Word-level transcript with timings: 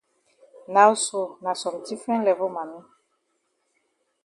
Now 0.75 0.91
so 0.95 1.21
na 1.43 1.53
some 1.61 1.77
different 1.89 2.23
level 2.27 2.49
mami. 2.57 2.81